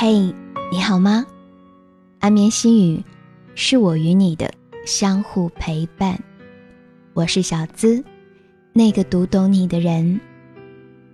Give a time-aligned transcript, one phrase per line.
[0.00, 0.32] 嘿，
[0.70, 1.26] 你好吗？
[2.20, 3.04] 安眠心语，
[3.56, 4.48] 是我与你的
[4.86, 6.16] 相互陪伴。
[7.14, 8.04] 我是小资，
[8.72, 10.20] 那个读懂你的人。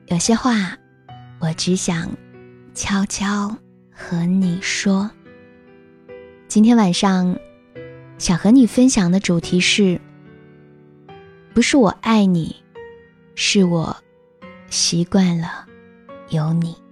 [0.09, 0.77] 有些话，
[1.41, 2.11] 我只想
[2.75, 3.57] 悄悄
[3.91, 5.11] 和你说。
[6.47, 7.35] 今天晚上，
[8.19, 9.99] 想和你分享的主题是：
[11.55, 12.55] 不是我爱你，
[13.35, 13.97] 是我
[14.69, 15.65] 习惯了
[16.29, 16.84] 有你。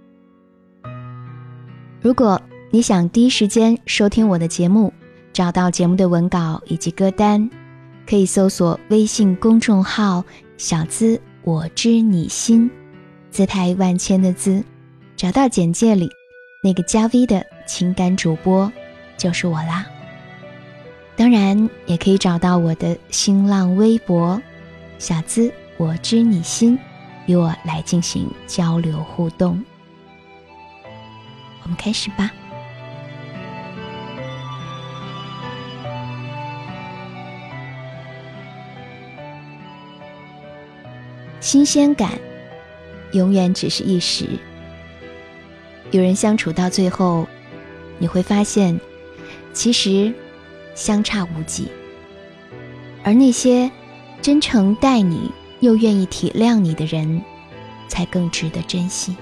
[2.03, 2.39] 如果
[2.69, 4.91] 你想第一时间收听我的节目，
[5.31, 7.49] 找到节目的文稿以及歌单，
[8.05, 10.21] 可以搜索微信公众号
[10.57, 12.69] “小资我知你心”，
[13.31, 14.61] 姿态万千的“资”，
[15.15, 16.09] 找到简介里
[16.61, 18.69] 那个加 V 的情感主播
[19.15, 19.85] 就是我啦。
[21.15, 24.41] 当然，也可以找到我的新浪微博
[24.99, 26.77] “小资我知你心”，
[27.27, 29.63] 与我来进行交流互动。
[31.63, 32.31] 我们开始吧。
[41.39, 42.11] 新鲜感
[43.11, 44.25] 永远只是一时。
[45.91, 47.27] 与人相处到最后，
[47.97, 48.79] 你会发现，
[49.51, 50.13] 其实
[50.73, 51.67] 相差无几。
[53.03, 53.69] 而那些
[54.21, 57.21] 真诚待你又愿意体谅你的人，
[57.89, 59.15] 才更值得珍惜。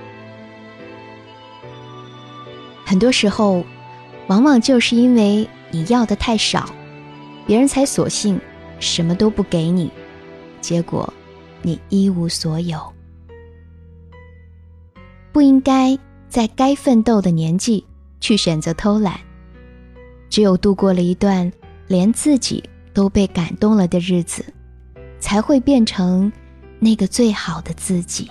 [2.92, 3.64] 很多时候，
[4.28, 6.70] 往往就是因为你要的太少，
[7.48, 8.38] 别人才索性
[8.82, 9.90] 什么都不给你，
[10.60, 11.14] 结果
[11.62, 12.78] 你一无所有。
[15.32, 15.98] 不应该
[16.28, 17.82] 在该奋斗的年纪
[18.20, 19.18] 去选择偷懒，
[20.30, 21.50] 只有度过了一段
[21.88, 22.62] 连自己
[22.94, 24.44] 都被感动了的日子，
[25.18, 26.30] 才会变成
[26.78, 28.30] 那个最好的自己。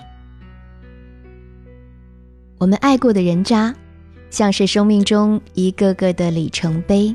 [2.59, 3.73] 我们爱过的人渣。
[4.31, 7.13] 像是生命中一个个的里程碑，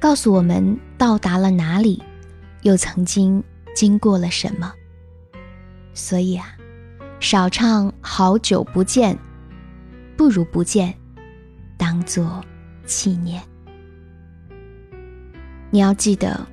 [0.00, 2.02] 告诉我们到达了哪里，
[2.62, 3.44] 又曾经
[3.76, 4.72] 经过了什么。
[5.92, 6.46] 所以啊，
[7.20, 9.16] 少唱好久不见，
[10.16, 10.94] 不如不见，
[11.76, 12.42] 当做
[12.86, 13.40] 纪念。
[15.70, 16.46] 你要记得，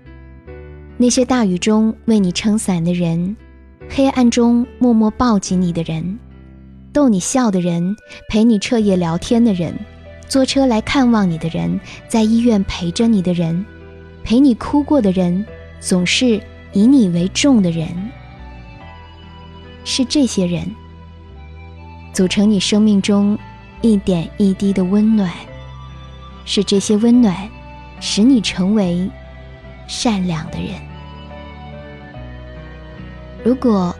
[0.97, 3.35] 那些大雨中为你撑伞的人，
[3.89, 6.19] 黑暗中默默抱紧你的人。
[6.91, 7.95] 逗你笑的人，
[8.27, 9.73] 陪你彻夜聊天的人，
[10.27, 13.63] 坐车来看望你的人，在医院陪着你的人，
[14.23, 15.45] 陪你哭过的人，
[15.79, 16.41] 总是
[16.73, 17.87] 以你为重的人，
[19.85, 20.65] 是这些人
[22.11, 23.37] 组成你生命中
[23.81, 25.31] 一点一滴的温暖，
[26.45, 27.49] 是这些温暖
[27.99, 29.07] 使你成为
[29.87, 30.71] 善良的人。
[33.43, 33.95] 如果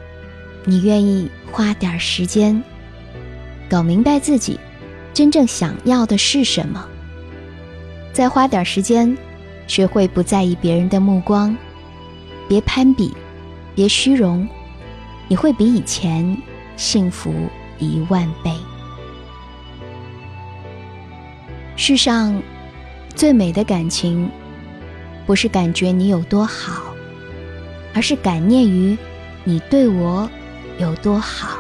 [0.66, 2.62] 你愿意花点时间。
[3.70, 4.60] 搞明白自己
[5.14, 6.84] 真正想要的是什么，
[8.12, 9.16] 再花点时间，
[9.68, 11.56] 学会不在意别人的目光，
[12.48, 13.14] 别攀比，
[13.76, 14.48] 别虚荣，
[15.28, 16.36] 你会比以前
[16.76, 17.32] 幸福
[17.78, 18.52] 一万倍。
[21.76, 22.42] 世上
[23.16, 24.30] 最美的感情，
[25.28, 26.84] 不是感觉你有多好，
[27.94, 28.98] 而是感念于
[29.44, 30.28] 你对我
[30.80, 31.60] 有多好。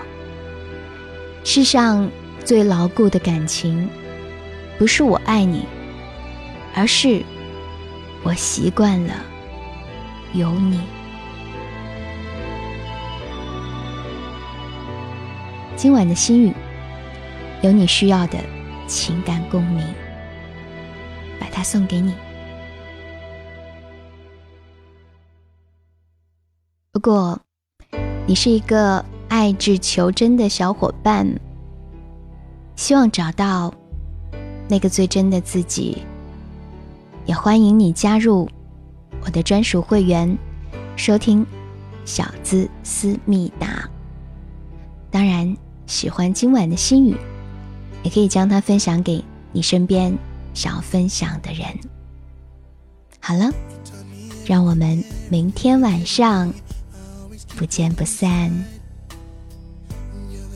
[1.44, 2.10] 世上
[2.46, 3.90] 最牢固的感情，
[4.78, 5.66] 不是我爱你，
[6.76, 7.24] 而是
[8.24, 9.14] 我习惯了
[10.34, 10.80] 有你。
[15.76, 16.54] 今晚的心语，
[17.62, 18.38] 有你需要的
[18.86, 19.84] 情感共鸣，
[21.40, 22.14] 把它送给你。
[26.92, 27.40] 如果
[28.28, 29.04] 你是一个。
[29.30, 31.26] 爱智求真的小伙伴，
[32.76, 33.74] 希望找到
[34.68, 36.00] 那个最真的自己。
[37.26, 38.50] 也欢迎你加入
[39.22, 40.36] 我的专属会员，
[40.96, 41.46] 收听
[42.06, 43.88] 小资思密达。
[45.12, 45.56] 当然，
[45.86, 47.16] 喜欢今晚的心语，
[48.02, 50.12] 也可以将它分享给你身边
[50.56, 51.68] 想要分享的人。
[53.20, 53.52] 好了，
[54.46, 56.52] 让我们明天晚上
[57.56, 58.52] 不见不散。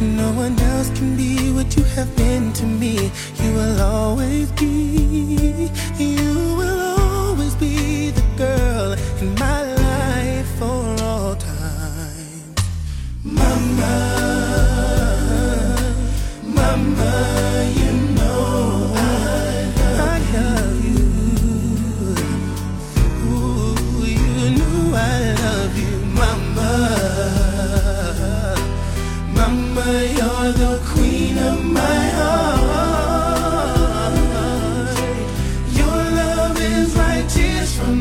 [0.00, 3.10] And no one else can be what you have been to me.
[3.42, 6.57] You will always be you.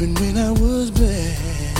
[0.00, 1.78] Even when I was bad,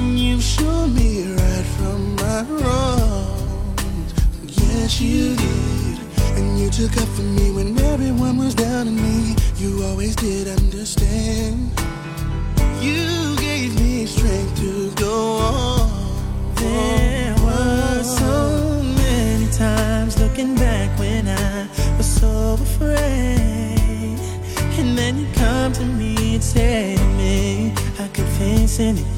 [0.00, 4.12] you showed me right from my wrongs.
[4.58, 6.00] Yes, you did.
[6.36, 9.36] And you took up for me when everyone was down on me.
[9.58, 11.70] You always did understand.
[12.80, 15.61] You gave me strength to go on.
[28.82, 29.11] in it.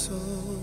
[0.00, 0.59] soul.